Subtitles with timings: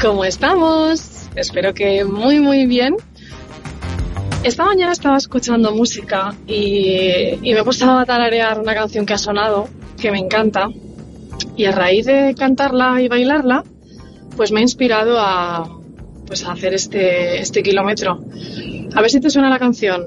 [0.00, 1.28] ¿cómo estamos?
[1.34, 2.96] Espero que muy muy bien.
[4.42, 9.18] Esta mañana estaba escuchando música y, me he puesto a tararear una canción que ha
[9.18, 9.68] sonado,
[10.00, 10.70] que me encanta.
[11.56, 13.64] Y a raíz de cantarla y bailarla,
[14.36, 15.68] pues me ha inspirado a,
[16.26, 18.24] pues a hacer este, este kilómetro.
[18.94, 20.06] A ver si te suena la canción.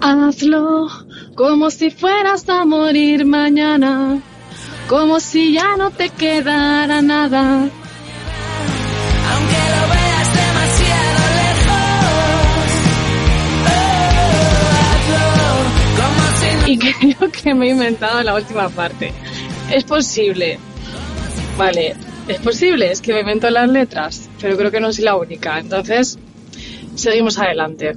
[0.00, 0.88] Hazlo
[1.34, 4.20] como si fueras a morir mañana,
[4.88, 7.70] como si ya no te quedara nada.
[17.00, 19.12] Creo que me he inventado la última parte.
[19.72, 20.58] Es posible.
[21.56, 21.94] Vale,
[22.28, 25.58] es posible, es que me invento las letras, pero creo que no soy la única.
[25.58, 26.18] Entonces,
[26.94, 27.96] seguimos adelante.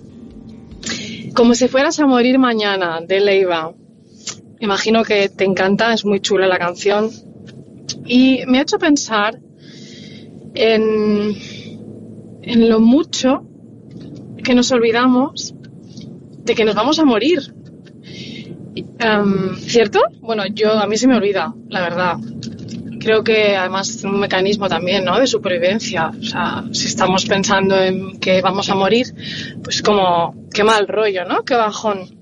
[1.33, 3.73] Como si fueras a morir mañana, de Leiva.
[4.59, 7.09] Imagino que te encanta, es muy chula la canción.
[8.05, 9.39] Y me ha hecho pensar
[10.53, 11.35] en,
[12.41, 13.43] en lo mucho
[14.43, 15.53] que nos olvidamos
[16.43, 17.53] de que nos vamos a morir.
[19.59, 20.01] ¿Cierto?
[20.21, 22.17] Bueno, yo a mí se me olvida, la verdad.
[22.99, 25.17] Creo que además es un mecanismo también, ¿no?
[25.19, 26.09] De supervivencia.
[26.19, 29.07] O sea, si estamos pensando en que vamos a morir,
[29.63, 31.43] pues como qué mal rollo, ¿no?
[31.43, 32.17] Qué bajón.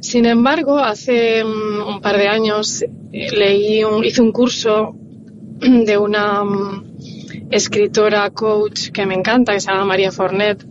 [0.00, 4.94] Sin embargo, hace mm, un par de años eh, leí un, hice un curso
[5.60, 6.84] de una mm,
[7.50, 10.64] escritora coach que me encanta, que se llama María Fornet.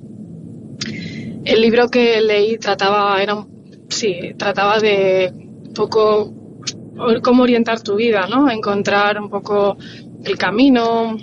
[1.45, 3.56] El libro que leí trataba, era un-
[3.89, 6.33] sí, trataba de un poco
[7.23, 8.49] cómo orientar tu vida, ¿no?
[8.49, 9.77] Encontrar un poco
[10.23, 11.17] el camino.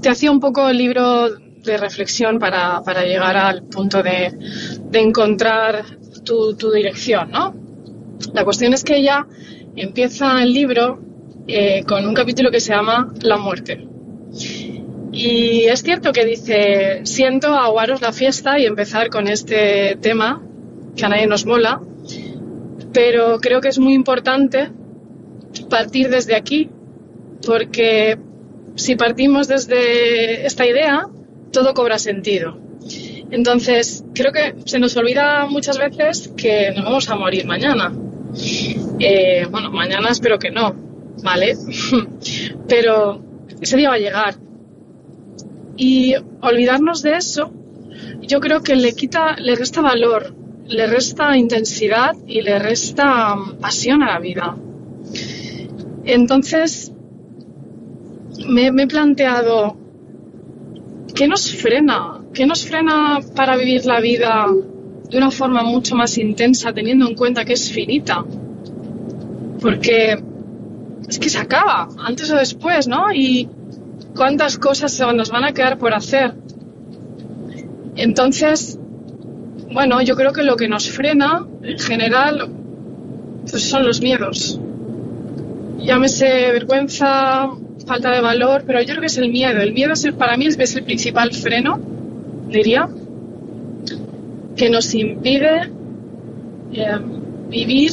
[0.00, 4.32] Te hacía un poco el libro de reflexión para, para llegar al punto de,
[4.90, 5.84] de encontrar
[6.24, 7.54] tu, tu dirección, ¿no?
[8.32, 9.26] La cuestión es que ella
[9.74, 11.00] empieza el libro
[11.48, 13.86] eh, con un capítulo que se llama La muerte.
[15.12, 20.45] Y es cierto que dice, siento aguaros la fiesta y empezar con este tema
[20.96, 21.80] que a nadie nos mola,
[22.92, 24.70] pero creo que es muy importante
[25.68, 26.70] partir desde aquí,
[27.44, 28.18] porque
[28.74, 31.06] si partimos desde esta idea,
[31.52, 32.58] todo cobra sentido.
[33.30, 37.92] Entonces, creo que se nos olvida muchas veces que nos vamos a morir mañana.
[38.98, 40.74] Eh, bueno, mañana espero que no,
[41.22, 41.56] ¿vale?
[42.68, 43.20] Pero
[43.60, 44.34] ese día va a llegar.
[45.76, 47.52] Y olvidarnos de eso,
[48.22, 50.34] yo creo que le quita, le resta valor,
[50.68, 54.56] le resta intensidad y le resta mm, pasión a la vida.
[56.04, 56.92] Entonces,
[58.48, 59.76] me, he planteado,
[61.14, 62.20] ¿qué nos frena?
[62.32, 64.46] ¿Qué nos frena para vivir la vida
[65.10, 68.24] de una forma mucho más intensa, teniendo en cuenta que es finita?
[69.60, 70.22] Porque
[71.08, 73.12] es que se acaba, antes o después, ¿no?
[73.12, 73.48] Y
[74.14, 76.34] cuántas cosas nos van a quedar por hacer.
[77.96, 78.78] Entonces,
[79.72, 82.48] bueno, yo creo que lo que nos frena, en general,
[83.50, 84.60] pues son los miedos.
[85.78, 87.48] Llámese vergüenza,
[87.86, 89.60] falta de valor, pero yo creo que es el miedo.
[89.60, 91.80] El miedo es el- para mí es el principal freno,
[92.48, 92.88] diría,
[94.56, 95.70] que nos impide
[96.72, 96.98] eh,
[97.48, 97.92] vivir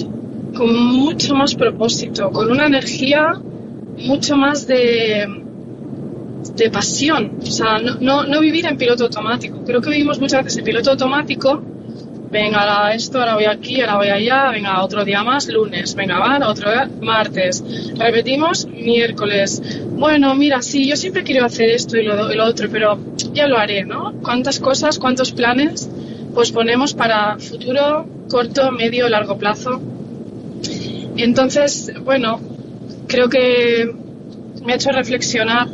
[0.55, 3.33] con mucho más propósito, con una energía
[3.97, 5.42] mucho más de,
[6.55, 7.39] de pasión.
[7.41, 9.63] O sea, no, no, vivir en piloto automático.
[9.65, 11.61] Creo que vivimos muchas veces en piloto automático.
[12.31, 16.39] Venga, esto, ahora voy aquí, ahora voy allá, venga, otro día más, lunes, venga, va,
[16.47, 17.63] otro día, martes.
[17.95, 19.61] Repetimos, miércoles.
[19.91, 22.97] Bueno, mira, sí, yo siempre quiero hacer esto y lo, y lo otro, pero
[23.33, 24.13] ya lo haré, ¿no?
[24.23, 25.87] ¿Cuántas cosas, cuántos planes
[26.33, 29.79] pues ponemos para futuro, corto, medio, largo plazo?
[31.15, 32.39] Entonces, bueno,
[33.07, 33.93] creo que
[34.65, 35.67] me ha hecho reflexionar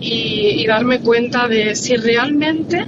[0.00, 2.84] y, darme cuenta de si realmente,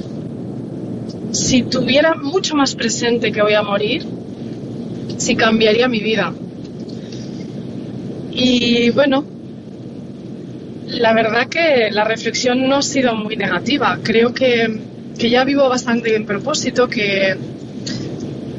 [1.33, 4.07] si tuviera mucho más presente que voy a morir,
[5.19, 6.33] si cambiaría mi vida.
[8.31, 9.25] Y bueno,
[10.87, 13.99] la verdad que la reflexión no ha sido muy negativa.
[14.03, 14.81] Creo que,
[15.19, 17.37] que ya vivo bastante en propósito, que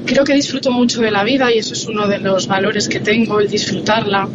[0.05, 2.99] creo que disfruto mucho de la vida y eso es uno de los valores que
[2.99, 4.29] tengo, el disfrutarla.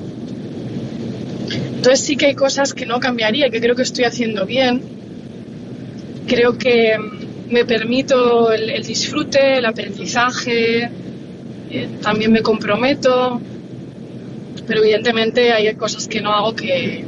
[1.78, 4.82] Entonces sí que hay cosas que no cambiaría, que creo que estoy haciendo bien.
[6.26, 6.96] Creo que
[7.50, 10.90] me permito el, disfrute, el aprendizaje,
[11.70, 13.40] eh, también me comprometo,
[14.66, 17.04] pero evidentemente hay cosas que no hago que,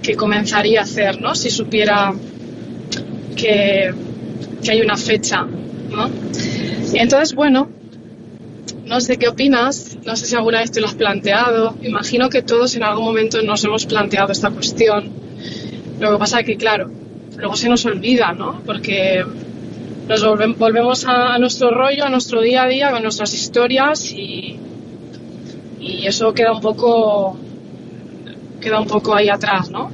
[0.00, 1.34] que comenzaría a hacer, ¿no?
[1.34, 2.14] Si supiera
[3.34, 3.92] que,
[4.62, 6.08] que hay una fecha, ¿no?
[6.94, 7.68] Entonces, bueno,
[8.86, 11.76] no sé qué opinas, no sé si alguna vez te lo has planteado.
[11.82, 15.10] Imagino que todos en algún momento nos hemos planteado esta cuestión.
[16.00, 16.90] Lo que pasa es que, claro,
[17.36, 18.62] luego se nos olvida, ¿no?
[18.64, 19.24] Porque
[20.08, 24.12] nos volvem- volvemos a, a nuestro rollo, a nuestro día a día, con nuestras historias
[24.12, 24.58] y,
[25.80, 27.36] y eso queda un poco
[28.60, 29.90] queda un poco ahí atrás, ¿no?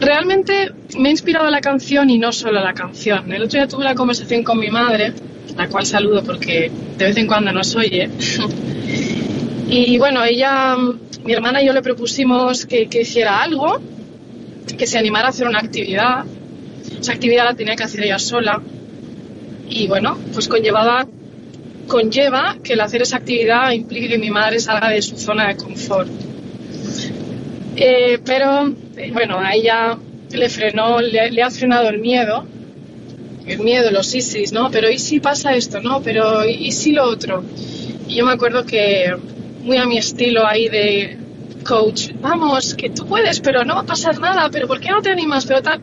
[0.00, 3.32] Realmente me ha inspirado la canción y no solo la canción.
[3.32, 5.12] El otro día tuve una conversación con mi madre,
[5.56, 8.08] la cual saludo porque de vez en cuando nos oye.
[9.68, 10.76] y bueno, ella,
[11.24, 13.80] mi hermana y yo le propusimos que, que hiciera algo,
[14.76, 16.24] que se animara a hacer una actividad.
[17.00, 18.60] Esa actividad la tenía que hacer ella sola.
[19.68, 21.06] Y bueno, pues conllevaba,
[21.86, 25.56] conlleva que el hacer esa actividad implique que mi madre salga de su zona de
[25.56, 26.08] confort.
[27.76, 29.98] Eh, pero eh, bueno, a ella
[30.30, 32.46] le frenó, le, le ha frenado el miedo,
[33.46, 34.70] el miedo, los ISIS, ¿no?
[34.70, 36.02] Pero ¿y si pasa esto, no?
[36.02, 37.44] Pero ¿y si lo otro?
[38.08, 39.14] Y yo me acuerdo que
[39.62, 41.18] muy a mi estilo ahí de
[41.64, 45.00] coach, vamos, que tú puedes, pero no va a pasar nada, pero ¿por qué no
[45.00, 45.46] te animas?
[45.46, 45.80] Pero tal,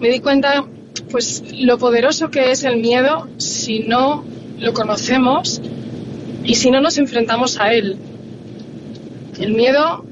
[0.00, 0.64] me di cuenta,
[1.10, 4.24] pues, lo poderoso que es el miedo si no
[4.58, 5.60] lo conocemos
[6.44, 7.96] y si no nos enfrentamos a él.
[9.38, 10.04] El miedo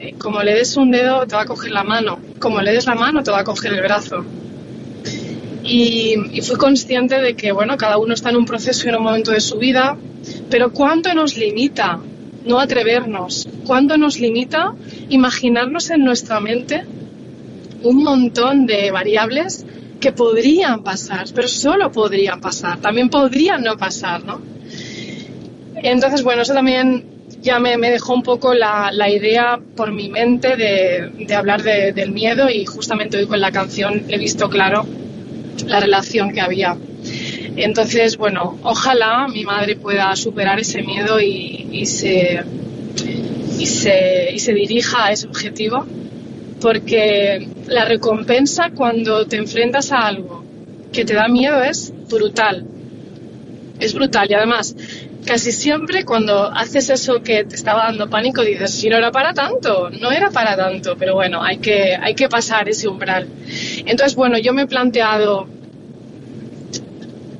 [0.00, 2.86] eh, como le des un dedo te va a coger la mano, como le des
[2.86, 4.24] la mano te va a coger el brazo.
[5.70, 8.96] Y, y fui consciente de que, bueno, cada uno está en un proceso y en
[8.96, 9.98] un momento de su vida,
[10.48, 12.00] pero ¿cuánto nos limita
[12.46, 13.46] no atrevernos?
[13.66, 14.72] ¿Cuánto nos limita
[15.10, 16.84] imaginarnos en nuestra mente
[17.82, 19.66] un montón de variables
[20.00, 24.40] que podrían pasar, pero solo podrían pasar, también podrían no pasar, ¿no?
[25.74, 27.04] Entonces, bueno, eso también
[27.42, 32.48] ya me, dejó un poco la, idea por mi mente de, hablar de- del miedo
[32.48, 34.86] y justamente hoy con la canción he visto claro
[35.66, 36.76] la relación que había.
[37.56, 42.40] Entonces, bueno, ojalá mi madre pueda superar ese miedo y, se,
[43.58, 45.84] y, se, y se dirija a ese objetivo,
[46.60, 50.44] porque la recompensa cuando te enfrentas a algo
[50.92, 52.64] que te da miedo es brutal.
[53.80, 54.74] Es brutal y además
[55.28, 59.34] casi siempre cuando haces eso que te estaba dando pánico dices, si no era para
[59.34, 63.28] tanto, no era para tanto, pero bueno, hay que, hay que pasar ese umbral.
[63.84, 65.46] Entonces, bueno, yo me he planteado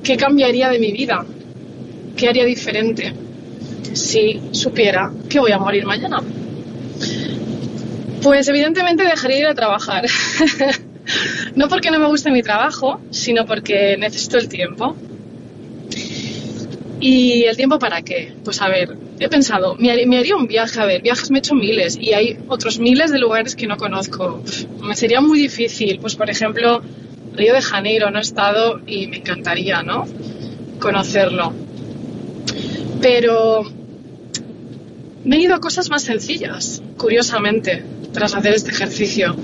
[0.03, 1.25] qué cambiaría de mi vida,
[2.15, 3.11] qué haría diferente
[3.93, 6.21] si supiera que voy a morir mañana.
[8.21, 10.05] Pues evidentemente dejaría de ir a trabajar.
[11.55, 14.95] no porque no me guste mi trabajo, sino porque necesito el tiempo.
[16.99, 18.33] ¿Y el tiempo para qué?
[18.43, 21.37] Pues a ver, he pensado, me haría, me haría un viaje, a ver, viajes me
[21.37, 24.43] he hecho miles y hay otros miles de lugares que no conozco.
[24.81, 26.81] Me sería muy difícil, pues por ejemplo,
[27.33, 30.05] Río de Janeiro, no he estado y me encantaría, ¿no?
[30.79, 31.53] Conocerlo.
[33.01, 33.63] Pero
[35.23, 39.37] me he ido a cosas más sencillas, curiosamente, tras hacer este ejercicio.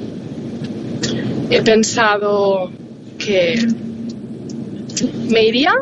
[1.50, 2.70] He pensado
[3.18, 3.66] que
[5.30, 5.74] me iría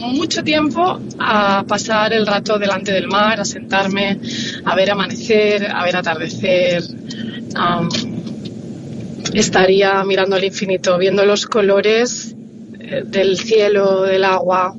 [0.00, 4.20] mucho tiempo a pasar el rato delante del mar, a sentarme,
[4.64, 6.82] a ver amanecer, a ver atardecer.
[7.54, 7.88] am,
[9.32, 12.34] estaría mirando al infinito, viendo los colores
[12.78, 14.74] eh, del cielo, del agua.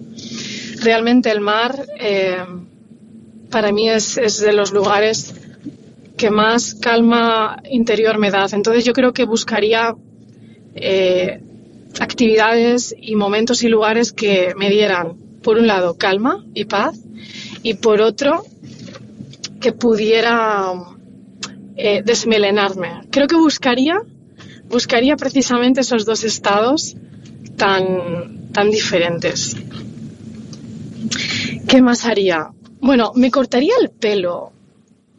[0.82, 2.38] Realmente el mar eh,
[3.50, 5.34] para mí es, es de los lugares
[6.18, 8.48] que más calma interior me da.
[8.52, 9.96] Entonces yo creo que buscaría
[10.76, 11.42] eh,
[12.00, 17.00] actividades y momentos y lugares que me dieran, por un lado, calma y paz,
[17.64, 18.44] y por otro,
[19.60, 20.74] que pudiera
[21.76, 23.02] eh, desmelenarme.
[23.12, 24.02] Creo que buscaría,
[24.70, 26.96] buscaría precisamente esos dos estados
[27.56, 29.56] tan, tan diferentes.
[31.68, 32.50] ¿Qué más haría?
[32.80, 34.52] Bueno, me cortaría el pelo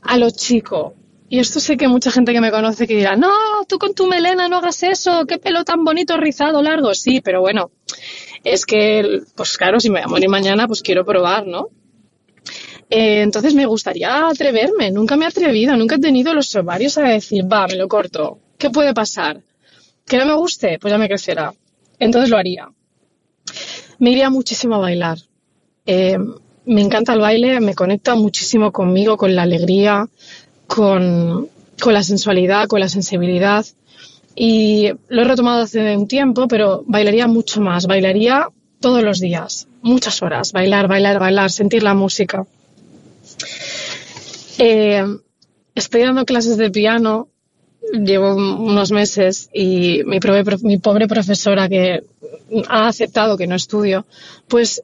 [0.02, 0.94] a lo chico.
[1.30, 3.30] Y esto sé que mucha gente que me conoce que dirá, no,
[3.68, 6.94] tú con tu melena no hagas eso, qué pelo tan bonito, rizado, largo.
[6.94, 7.70] Sí, pero bueno,
[8.44, 11.68] es que, pues claro, si me voy a morir mañana, pues quiero probar, ¿no?
[12.88, 17.02] Eh, entonces me gustaría atreverme, nunca me he atrevido, nunca he tenido los ovarios a
[17.02, 19.42] decir, va, me lo corto, ¿qué puede pasar?
[20.06, 20.78] ¿Que no me guste?
[20.78, 21.52] Pues ya me crecerá.
[21.98, 22.68] Entonces lo haría.
[23.98, 25.18] Me iría muchísimo a bailar.
[25.84, 26.16] Eh,
[26.64, 30.08] me encanta el baile, me conecta muchísimo conmigo, con la alegría,
[30.68, 31.48] con,
[31.80, 33.66] con la sensualidad, con la sensibilidad.
[34.36, 37.86] Y lo he retomado hace un tiempo, pero bailaría mucho más.
[37.88, 38.46] Bailaría
[38.80, 40.52] todos los días, muchas horas.
[40.52, 42.46] Bailar, bailar, bailar, sentir la música.
[44.58, 45.04] Eh,
[45.74, 47.28] estoy dando clases de piano,
[47.92, 52.02] llevo unos meses y mi, prove- mi pobre profesora que
[52.68, 54.04] ha aceptado que no estudio,
[54.48, 54.82] pues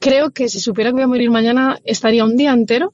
[0.00, 2.92] creo que si supiera que voy a morir mañana estaría un día entero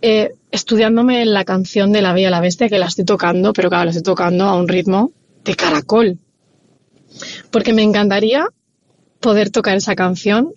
[0.00, 3.84] eh, estudiándome la canción de La Bella la Bestia, que la estoy tocando, pero claro,
[3.84, 5.12] la estoy tocando a un ritmo
[5.44, 6.18] de caracol.
[7.50, 8.46] Porque me encantaría
[9.20, 10.54] poder tocar esa canción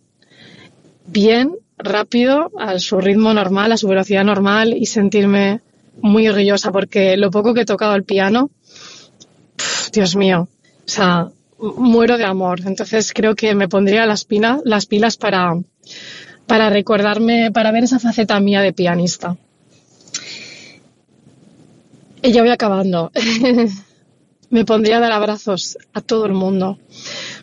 [1.05, 5.61] bien, rápido, a su ritmo normal, a su velocidad normal y sentirme
[6.01, 8.49] muy orgullosa porque lo poco que he tocado el piano,
[9.91, 10.47] Dios mío,
[10.85, 12.61] o sea, muero de amor.
[12.65, 15.53] Entonces creo que me pondría las, pila- las pilas para,
[16.47, 19.37] para recordarme, para ver esa faceta mía de pianista.
[22.23, 23.11] Y ya voy acabando.
[24.53, 26.77] me pondría a dar abrazos a todo el mundo,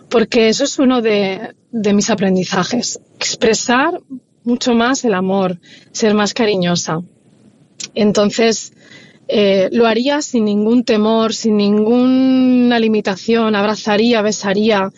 [0.08, 3.00] porque eso es uno de, mis aprendizajes.
[3.16, 4.00] Expresar
[4.44, 5.58] mucho más el amor,
[5.90, 7.02] ser más cariñosa.
[7.94, 8.72] Entonces,
[9.26, 14.92] eh, lo haría sin ningún temor, sin ninguna limitación, abrazaría, besaría,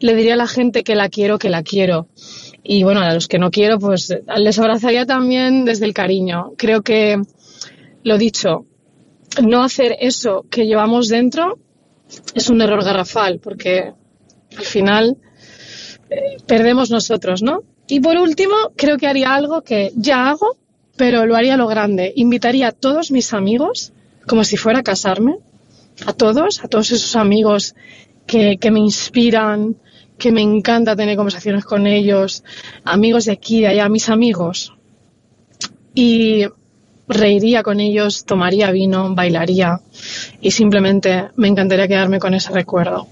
[0.00, 2.08] le diría a la gente que la quiero, que la quiero.
[2.64, 6.54] Y bueno, a los que no quiero, pues les abrazaría también desde el cariño.
[6.56, 7.20] Creo que,
[8.04, 8.64] lo dicho,
[9.42, 11.58] no hacer eso que llevamos dentro
[12.34, 13.92] es un error garrafal, porque
[14.56, 15.16] al final
[16.10, 17.62] eh, perdemos nosotros, ¿no?
[17.86, 20.56] Y por último, creo que haría algo que ya hago,
[20.96, 22.12] pero lo haría lo grande.
[22.16, 23.92] Invitaría a todos mis amigos,
[24.26, 25.36] como si fuera a casarme,
[26.06, 27.74] a todos, a todos esos amigos
[28.26, 29.76] que, que me inspiran,
[30.18, 32.44] que me encanta tener conversaciones con ellos,
[32.84, 34.74] amigos de aquí, de allá, mis amigos.
[35.94, 36.44] Y
[37.08, 39.80] reiría con ellos, tomaría vino, bailaría
[40.40, 43.06] y simplemente me encantaría quedarme con ese recuerdo.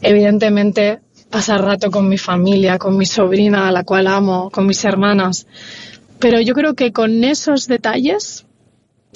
[0.00, 1.00] Evidentemente,
[1.30, 5.46] pasar rato con mi familia, con mi sobrina, a la cual amo, con mis hermanas.
[6.18, 8.46] Pero yo creo que con esos detalles,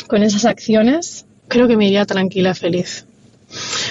[0.06, 3.06] con esas acciones, creo que me iría tranquila, feliz.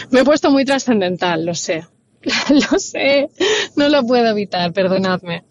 [0.10, 1.86] Me he puesto muy trascendental, lo sé.
[2.50, 3.30] lo sé,
[3.76, 5.44] no lo puedo evitar, perdonadme.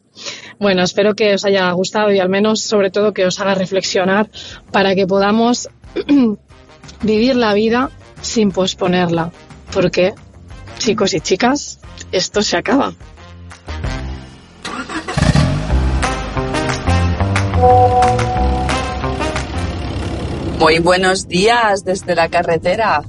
[0.62, 4.30] Bueno, espero que os haya gustado y al menos, sobre todo, que os haga reflexionar
[4.70, 5.68] para que podamos
[7.02, 7.90] vivir la vida
[8.20, 9.32] sin posponerla.
[9.74, 10.14] Porque,
[10.78, 11.80] chicos y chicas,
[12.12, 12.94] esto se acaba.
[20.60, 23.02] Muy buenos días desde la carretera.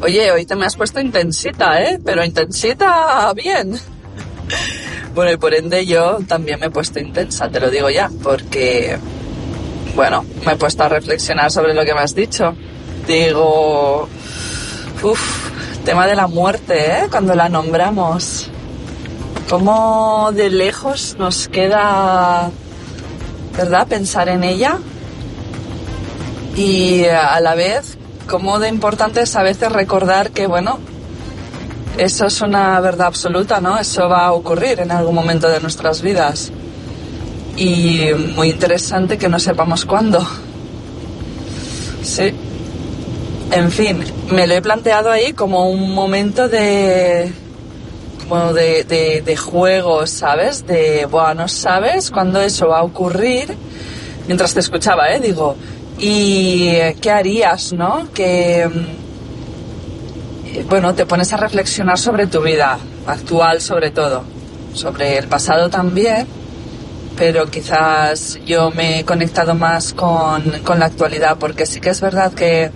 [0.00, 1.98] Oye, hoy te me has puesto intensita, ¿eh?
[2.02, 3.78] Pero intensita bien.
[5.14, 8.96] Bueno, y por ende yo también me he puesto intensa, te lo digo ya, porque,
[9.94, 12.54] bueno, me he puesto a reflexionar sobre lo que me has dicho.
[13.06, 14.08] Digo,
[15.02, 15.50] uff,
[15.84, 17.06] tema de la muerte, ¿eh?
[17.10, 18.48] Cuando la nombramos.
[19.48, 22.50] ¿Cómo de lejos nos queda,
[23.56, 24.78] verdad, pensar en ella?
[26.56, 27.96] y a la vez
[28.28, 30.78] cómo de importante es a veces recordar que bueno
[32.00, 36.02] eso es una verdad absoluta no eso va a ocurrir en algún momento de nuestras
[36.02, 36.50] vidas.
[37.56, 40.26] Y muy interesante que no sepamos cuándo.
[42.02, 42.32] Sí.
[43.52, 47.32] En fin me lo he planteado ahí como un momento de
[48.28, 48.84] como de,
[49.24, 53.56] de, juego sabes de bueno no sabes cuándo eso va a ocurrir
[54.28, 55.56] mientras te escuchaba eh digo
[56.00, 58.08] y qué harías, ¿no?
[58.14, 58.68] Que,
[60.68, 64.24] bueno, te pones a reflexionar sobre tu vida actual sobre todo,
[64.74, 66.26] sobre el pasado también,
[67.16, 72.00] pero quizás yo me he conectado más con, con la actualidad, porque sí que es
[72.00, 72.70] verdad que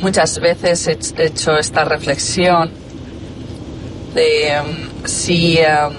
[0.00, 2.70] muchas veces he he hecho esta reflexión
[4.14, 5.92] de mm, si, em,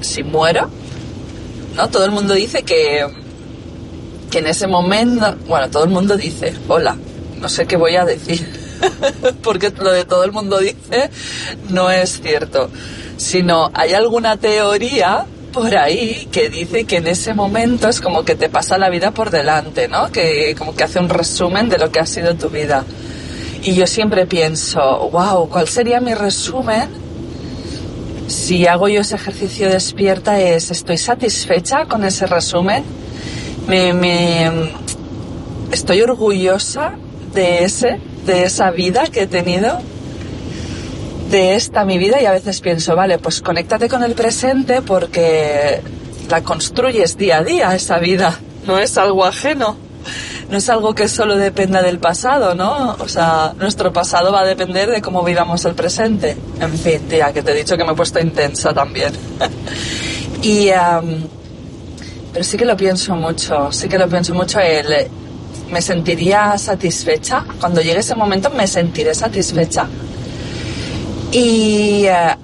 [0.00, 0.68] si muero,
[1.76, 1.88] ¿no?
[1.88, 3.06] Todo el mundo dice que
[4.30, 6.96] que en ese momento, bueno, todo el mundo dice, hola,
[7.40, 8.63] no sé qué voy a decir,
[9.42, 11.10] porque lo de todo el mundo dice
[11.70, 12.70] no es cierto,
[13.16, 18.34] sino hay alguna teoría por ahí que dice que en ese momento es como que
[18.34, 20.10] te pasa la vida por delante, ¿no?
[20.10, 22.84] Que como que hace un resumen de lo que ha sido tu vida.
[23.62, 26.88] Y yo siempre pienso, wow, ¿cuál sería mi resumen?
[28.26, 32.84] Si hago yo ese ejercicio despierta es, ¿estoy satisfecha con ese resumen?
[33.66, 34.50] me, me
[35.72, 36.94] estoy orgullosa
[37.34, 39.80] de ese, de esa vida que he tenido,
[41.30, 45.80] de esta mi vida y a veces pienso, vale, pues conéctate con el presente porque
[46.28, 49.76] la construyes día a día esa vida, no es algo ajeno,
[50.50, 52.96] no es algo que solo dependa del pasado, ¿no?
[52.98, 56.36] O sea, nuestro pasado va a depender de cómo vivamos el presente.
[56.60, 59.12] En fin, tía, que te he dicho que me he puesto intensa también.
[60.42, 60.68] y,
[62.32, 64.60] pero sí que lo pienso mucho, sí que lo pienso mucho.
[64.60, 65.08] El,
[65.74, 69.88] me sentiría satisfecha, cuando llegue ese momento me sentiré satisfecha.
[71.32, 72.36] Y eh,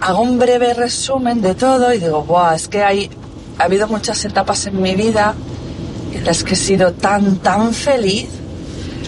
[0.00, 3.10] hago un breve resumen de todo y digo, Buah, es que hay,
[3.58, 5.34] ha habido muchas etapas en mi vida
[6.14, 8.28] en las que he sido tan, tan feliz.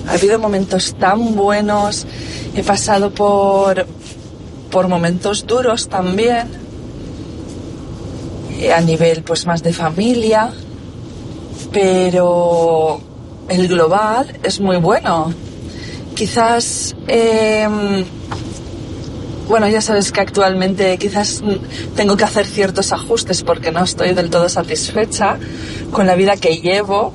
[0.09, 2.07] Ha habido momentos tan buenos.
[2.55, 3.87] He pasado por,
[4.71, 6.49] por momentos duros también.
[8.61, 10.51] eh, A nivel pues más de familia.
[11.73, 13.01] Pero
[13.49, 15.33] el global es muy bueno.
[16.15, 18.05] Quizás em,
[19.49, 21.43] bueno, ya sabes que actualmente quizás
[21.97, 25.39] tengo que hacer ciertos ajustes porque no estoy del todo satisfecha
[25.93, 27.13] con la vida que llevo,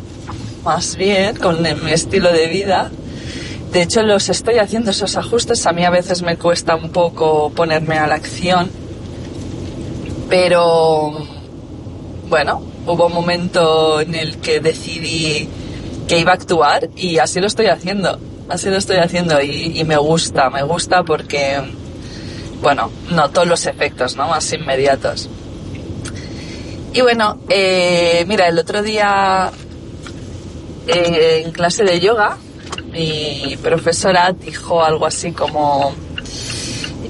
[0.64, 2.92] más bien con mi estilo de vida.
[3.72, 5.66] De hecho, los estoy haciendo esos ajustes.
[5.66, 8.70] A mí a veces me cuesta un poco ponerme a la acción.
[10.30, 11.12] Pero,
[12.30, 15.48] bueno, hubo un momento en el que decidí
[16.10, 18.20] que iba a actuar y así lo estoy haciendo.
[18.50, 21.62] Así lo estoy haciendo y, me gusta, me gusta porque,
[22.64, 24.28] bueno, noto los efectos, ¿no?
[24.28, 25.30] Más inmediatos.
[26.94, 29.52] Y bueno, eh, mira, el otro día
[30.88, 32.38] eh, en clase de yoga,
[32.92, 35.94] mi profesora dijo algo así como,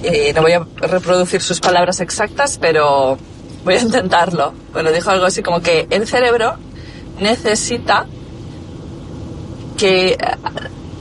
[0.04, 3.18] eh, no voy a reproducir sus palabras exactas, pero
[3.64, 4.54] voy a intentarlo.
[4.74, 6.58] Bueno, dijo algo así como que el cerebro
[7.22, 8.06] necesita
[9.80, 10.18] que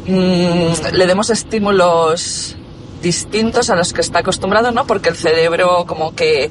[0.06, 2.56] mm, le demos estímulos
[3.02, 4.86] distintos a los que está acostumbrado, ¿no?
[4.86, 6.50] Porque el cerebro como que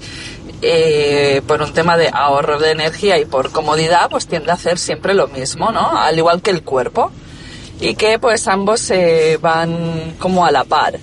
[0.62, 4.77] eh, por un tema de ahorro de energía y por comodidad, pues tiende a hacer
[4.77, 5.98] siempre lo mismo, ¿no?
[5.98, 7.12] Al igual que el cuerpo.
[7.79, 11.00] Y que pues ambos se van como a la par.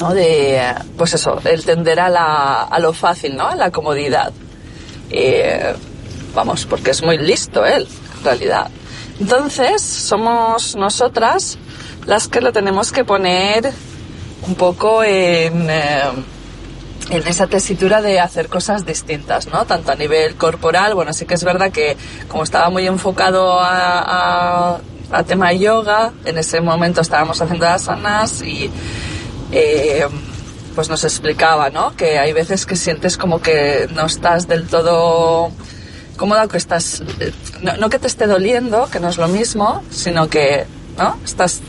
[0.00, 0.12] ¿no?
[0.12, 0.60] De,
[0.96, 3.46] pues eso, el tender a, la, a lo fácil, ¿no?
[3.48, 4.32] A la comodidad.
[5.10, 5.74] Eh,
[6.34, 7.86] vamos, porque es muy listo él,
[8.18, 8.70] en realidad.
[9.20, 11.58] Entonces, somos nosotras
[12.06, 13.70] las que lo tenemos que poner
[14.48, 16.02] un poco en, eh,
[17.10, 19.66] en esa tesitura de hacer cosas distintas, ¿no?
[19.66, 21.96] Tanto a nivel corporal, bueno, sí que es verdad que
[22.28, 24.80] como estaba muy enfocado a, a,
[25.12, 28.70] a tema yoga, en ese momento estábamos haciendo asanas y
[29.52, 30.06] eh,
[30.74, 31.94] pues nos explicaba, ¿no?
[31.96, 35.50] Que hay veces que sientes como que no estás del todo
[36.20, 40.28] cómoda, que estás, eh, no, que te esté doliendo, que no es lo mismo, sino
[40.28, 40.66] que,
[40.98, 41.16] ¿no?
[41.24, 41.62] Estás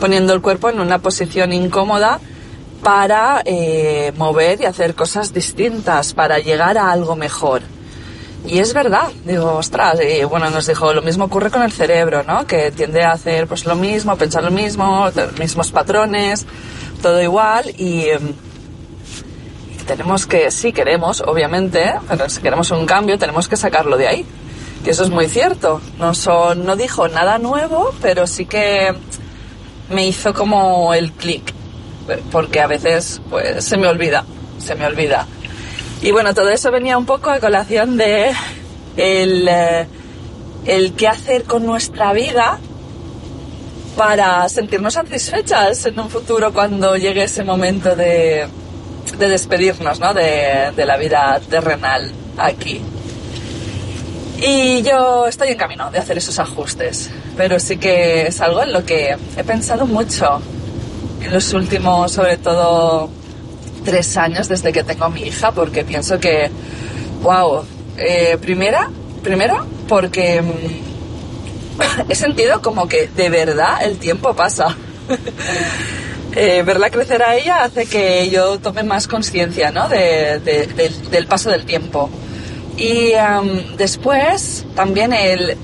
[0.00, 2.18] poniendo el cuerpo en una posición incómoda
[2.82, 7.62] para eh, mover y hacer cosas distintas, para llegar a algo mejor.
[8.44, 12.24] Y es verdad, digo, ostras, y bueno, nos dijo, lo mismo ocurre con el cerebro,
[12.24, 12.44] ¿no?
[12.44, 16.44] Que tiende a hacer pues lo mismo, pensar lo mismo, los mismos patrones,
[17.00, 18.51] todo igual y, em, y
[19.84, 24.26] tenemos que, sí queremos, obviamente, pero si queremos un cambio tenemos que sacarlo de ahí.
[24.84, 25.80] Y eso es muy cierto.
[25.98, 28.94] No, son, no dijo nada nuevo, pero sí que
[29.90, 31.52] me hizo como el clic,
[32.30, 34.24] porque a veces pues se me olvida,
[34.58, 35.26] se me olvida.
[36.00, 38.32] Y bueno, todo eso venía un poco a colación de
[38.96, 39.86] el, eh,
[40.66, 42.58] el qué hacer con nuestra vida
[43.96, 48.48] para sentirnos satisfechas en un futuro cuando llegue ese momento de,
[49.18, 50.14] de despedirnos ¿no?
[50.14, 52.80] de, de la vida terrenal aquí.
[54.38, 58.72] Y yo estoy en camino de hacer esos ajustes, pero sí que es algo en
[58.72, 60.42] lo que he pensado mucho
[61.20, 63.08] en los últimos, sobre todo,
[63.84, 66.50] tres años desde que tengo mi hija, porque pienso que,
[67.22, 67.64] wow,
[67.96, 68.90] eh, primera,
[69.22, 74.76] primero, porque mm, he sentido como que de verdad el tiempo pasa.
[76.34, 79.88] Eh, verla crecer a ella hace que yo tome más conciencia ¿no?
[79.88, 80.66] de, de-
[81.10, 82.08] del- paso del tiempo.
[82.78, 83.12] Y
[83.76, 85.56] después también el,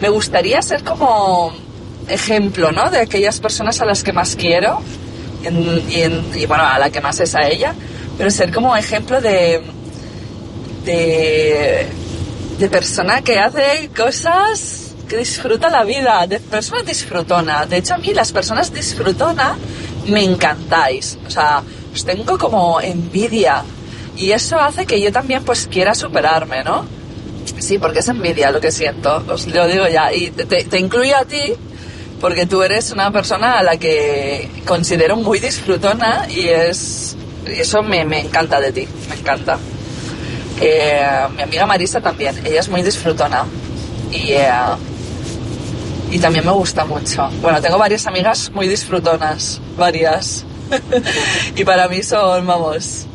[0.00, 1.52] me gustaría ser como
[2.08, 2.90] ejemplo ¿no?
[2.90, 4.80] de aquellas personas a las que más quiero
[5.44, 7.72] en- y en- bueno, a la que más es a ella,
[8.16, 9.62] pero ser como ejemplo de,
[10.84, 11.86] de,
[12.58, 17.64] de persona que hace cosas que disfruta la vida, de persona disfrutona.
[17.66, 19.56] De hecho, a mí las personas disfrutona
[20.08, 21.18] me encantáis.
[21.26, 23.64] O sea, os tengo como envidia.
[24.16, 26.84] Y eso hace que yo también pues quiera superarme, ¿no?
[27.58, 30.12] Sí, porque es envidia lo que siento, os lo digo ya.
[30.12, 31.54] Y te, incluyo a ti
[32.20, 38.20] porque tú eres una persona a la que considero muy disfrutona y eso me, me
[38.20, 39.58] encanta de ti, me encanta.
[40.60, 43.44] Eh, mi amiga Marisa también, ella es muy disfrutona.
[44.10, 44.50] Y, eh,
[46.10, 47.28] y también me gusta mucho.
[47.42, 50.44] Bueno, tengo varias amigas muy disfrutonas, varias.
[51.56, 53.06] y para mí son, vamos,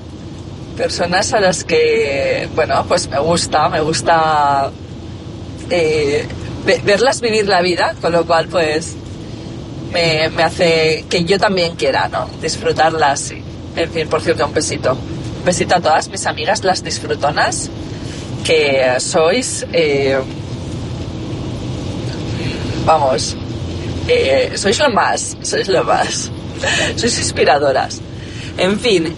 [0.77, 4.71] personas a las que, bueno, pues me gusta, me gusta
[5.69, 6.25] eh,
[6.65, 8.95] ve- verlas vivir la vida, con lo cual pues
[9.91, 12.27] me, me hace que yo también quiera, ¿no?
[12.41, 13.32] Disfrutarlas.
[13.75, 14.93] En fin, por cierto, un besito.
[14.93, 17.69] Un besito a todas mis amigas, las disfrutonas,
[18.43, 20.19] que sois, eh,
[22.86, 23.36] vamos,
[24.08, 26.30] eh, sois lo más, sois lo más.
[26.96, 28.02] sois inspiradoras.
[28.58, 29.13] En fin,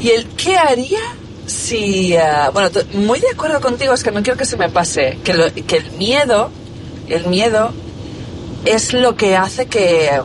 [0.00, 1.00] ¿y el qué haría
[1.46, 2.14] si...
[2.14, 5.34] eh, bueno, muy de acuerdo contigo, es que no quiero que se me pase, que,
[5.34, 6.50] lo- que el miedo,
[7.08, 7.72] el miedo
[8.64, 10.20] es lo que hace que,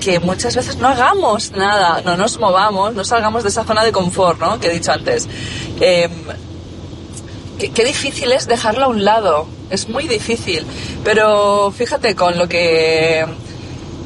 [0.00, 3.92] que muchas veces no hagamos nada, no nos movamos, no salgamos de esa zona de
[3.92, 4.58] confort, ¿no?
[4.60, 5.28] Que he dicho antes.
[5.78, 6.08] Qué,
[7.74, 10.64] qué difícil es dejarlo a un lado, es muy difícil.
[11.04, 13.24] Pero fíjate, con lo que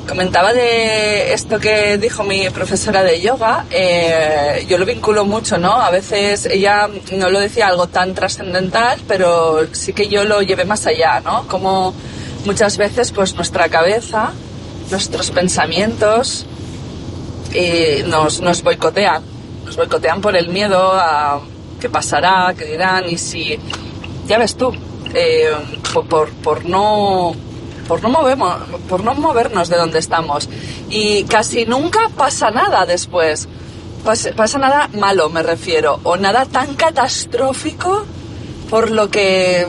[0.08, 5.72] comentaba de esto que dijo mi profesora de yoga, eh, yo lo vinculo mucho, ¿no?
[5.72, 10.64] A veces ella no lo decía algo tan trascendental, pero sí que yo lo llevé
[10.64, 11.46] más allá, ¿no?
[11.46, 11.94] Como
[12.44, 14.32] muchas veces pues nuestra cabeza,
[14.90, 16.46] nuestros pensamientos
[17.54, 19.22] eh, nos, nos boicotean,
[19.64, 21.40] nos boicotean por el miedo a
[21.80, 23.58] qué pasará, qué dirán y si,
[24.26, 24.72] ya ves tú,
[25.14, 25.50] eh,
[26.08, 27.34] por, no
[27.88, 28.56] por no, movemos,
[28.88, 30.48] por no movernos de donde estamos.
[30.88, 33.48] Y casi nunca pasa nada después.
[34.04, 38.04] Pasa nada malo, me refiero, o nada tan catastrófico
[38.68, 39.68] por lo que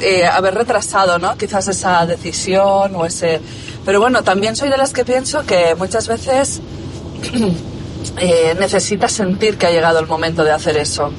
[0.00, 1.36] eh, haber retrasado, ¿no?
[1.36, 3.40] Quizás esa decisión o ese...
[3.84, 6.60] Pero bueno, también soy de las que pienso que muchas veces
[8.18, 11.10] eh, necesitas sentir que ha llegado el momento de hacer eso.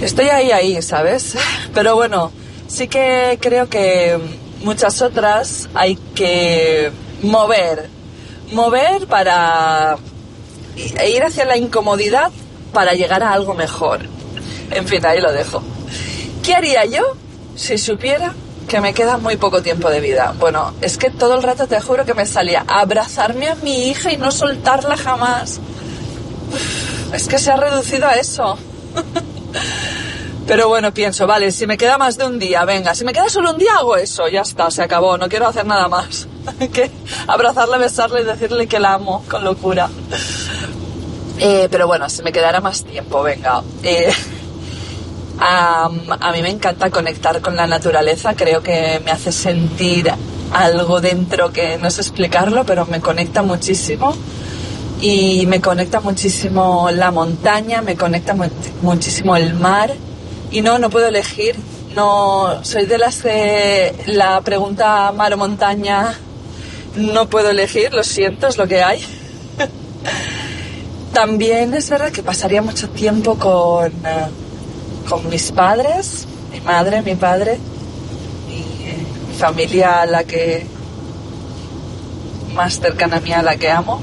[0.00, 1.36] Estoy ahí, ahí, ¿sabes?
[1.74, 2.32] Pero bueno,
[2.72, 4.18] sí que creo que
[4.62, 6.90] muchas otras hay que
[7.22, 7.90] mover,
[8.52, 9.98] mover para
[11.06, 12.30] ir hacia la incomodidad
[12.72, 14.00] para llegar a algo mejor.
[14.70, 15.62] En fin, ahí lo dejo.
[16.42, 17.02] ¿Qué haría yo
[17.54, 18.32] si supiera
[18.66, 20.34] que me queda muy poco tiempo de vida?
[20.38, 24.12] Bueno, es que todo el rato te juro que me salía abrazarme a mi hija
[24.12, 25.60] y no soltarla jamás.
[27.12, 28.56] Es que se ha reducido a eso.
[30.46, 33.28] Pero bueno, pienso, vale, si me queda más de un día, venga, si me queda
[33.28, 36.26] solo un día hago eso, ya está, se acabó, no quiero hacer nada más.
[36.72, 36.90] que
[37.28, 39.88] abrazarle, besarle y decirle que la amo con locura.
[41.38, 43.62] Eh, pero bueno, si me quedara más tiempo, venga.
[43.84, 44.12] Eh,
[45.38, 45.84] a,
[46.20, 50.12] a mí me encanta conectar con la naturaleza, creo que me hace sentir
[50.52, 54.14] algo dentro que no sé explicarlo, pero me conecta muchísimo.
[55.00, 58.48] Y me conecta muchísimo la montaña, me conecta mu-
[58.82, 59.92] muchísimo el mar.
[60.52, 61.56] Y no, no puedo elegir.
[61.96, 66.14] No, soy de las que la pregunta mar montaña
[66.96, 69.04] no puedo elegir, lo siento, es lo que hay.
[71.12, 74.26] También es verdad que pasaría mucho tiempo con, eh,
[75.08, 78.96] con mis padres, mi madre, mi padre, eh,
[79.28, 80.66] mi familia la que
[82.54, 84.00] más cercana a mí, a la que amo.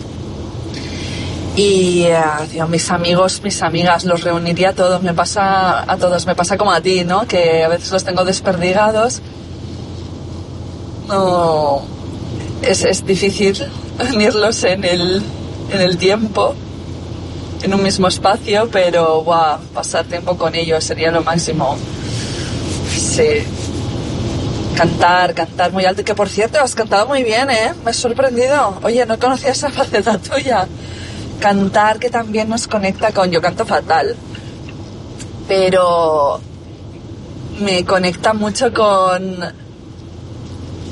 [1.62, 2.06] Y
[2.50, 6.58] tío, mis amigos, mis amigas, los reuniría a todos, me pasa a todos, me pasa
[6.58, 7.28] como a ti, ¿no?
[7.28, 9.22] Que a veces los tengo desperdigados.
[11.10, 11.82] No,
[12.62, 13.62] es, es difícil
[14.14, 15.22] unirlos en el,
[15.74, 16.56] en el tiempo,
[17.62, 21.76] en un mismo espacio, pero guau, pasar tiempo con ellos sería lo máximo.
[22.98, 23.44] Sí.
[24.78, 26.06] Cantar, cantar muy alto.
[26.06, 27.74] Que por cierto, has cantado muy bien, ¿eh?
[27.84, 28.80] Me he sorprendido.
[28.82, 30.66] Oye, no conocía esa faceta tuya.
[31.40, 33.32] Cantar que también nos conecta con...
[33.32, 34.16] Yo canto fatal.
[35.48, 36.40] Pero
[37.62, 39.38] me conecta mucho con...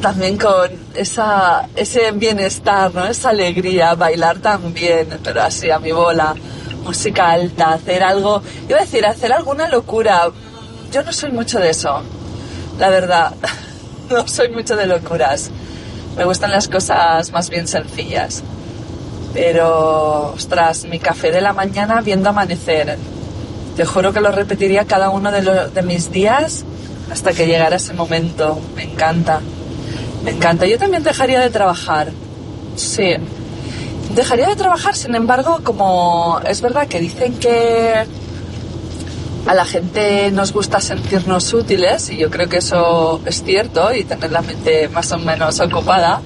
[0.01, 3.05] También con esa, ese bienestar, ¿no?
[3.05, 3.95] Esa alegría.
[3.95, 6.35] Bailar también, pero así a mi bola.
[6.83, 8.41] Música alta, hacer algo...
[8.69, 10.29] Iba a decir, hacer alguna locura.
[10.91, 12.01] Yo no soy mucho de eso
[12.79, 13.33] la verdad.
[14.09, 15.51] No soy mucho de locuras.
[16.15, 18.41] Me gustan las cosas más bien sencillas.
[19.37, 22.97] Pero, ostras, mi café de la mañana viendo amanecer.
[23.75, 26.65] Te juro que lo repetiría cada uno de, lo- de mis días
[27.11, 28.59] hasta que llegara ese momento.
[28.75, 29.39] Me encanta.
[30.23, 30.65] Me encanta.
[30.65, 32.09] Yo también dejaría de trabajar.
[32.75, 33.11] Sí.
[34.15, 38.05] Dejaría de trabajar, sin embargo, como es verdad que dicen que
[39.45, 44.03] a la gente nos gusta sentirnos útiles y yo creo que eso es cierto y
[44.03, 46.21] tener la mente más o menos ocupada,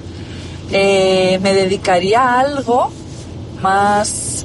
[0.70, 2.90] eh, me dedicaría a algo
[3.62, 4.44] más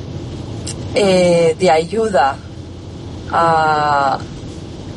[0.95, 2.35] eh, de ayuda
[3.31, 4.17] a,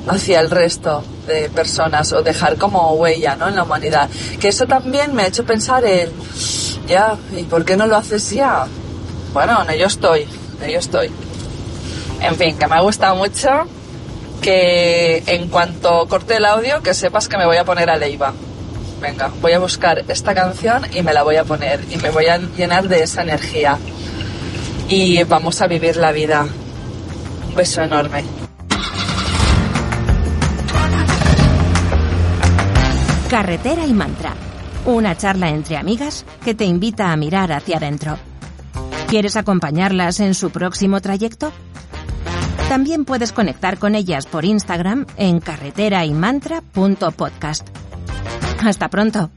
[0.08, 3.48] hacia el resto de personas o dejar como huella ¿no?
[3.48, 4.08] en la humanidad.
[4.40, 6.10] Que eso también me ha hecho pensar en,
[6.86, 8.66] ya, ¿y por qué no lo haces ya?
[9.32, 10.26] Bueno, en ello estoy,
[10.60, 11.10] en ello estoy.
[12.20, 13.48] En fin, que me ha gustado mucho
[14.40, 18.32] que en cuanto corte el audio, que sepas que me voy a poner a Leiva.
[19.00, 22.26] Venga, voy a buscar esta canción y me la voy a poner y me voy
[22.26, 23.78] a llenar de esa energía.
[24.92, 26.44] Y vamos a vivir la vida.
[27.48, 28.24] Un beso enorme.
[33.30, 34.34] Carretera y Mantra.
[34.86, 38.18] Una charla entre amigas que te invita a mirar hacia adentro.
[39.06, 41.52] ¿Quieres acompañarlas en su próximo trayecto?
[42.68, 47.68] También puedes conectar con ellas por Instagram en carreteraymantra.podcast.
[48.64, 49.30] Hasta pronto.